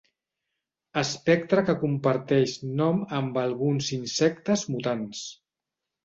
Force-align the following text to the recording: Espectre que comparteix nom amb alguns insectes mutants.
Espectre 0.99 1.63
que 1.67 1.75
comparteix 1.83 2.55
nom 2.79 3.03
amb 3.17 3.37
alguns 3.41 3.91
insectes 3.99 4.63
mutants. 4.77 5.21